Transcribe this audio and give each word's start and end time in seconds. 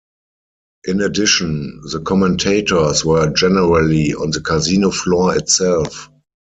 In 0.85 0.99
addition, 1.01 1.81
the 1.83 1.99
commentators 1.99 3.05
were 3.05 3.31
generally 3.33 4.15
on 4.15 4.31
the 4.31 4.41
casino 4.41 4.89
floor 4.89 5.35
itself. 5.37 6.09